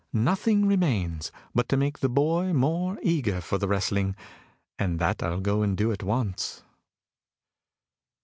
[0.13, 4.15] Nothing remains but to make the boy more eager for the wrestling,
[4.79, 6.63] and that I'll go and do at once."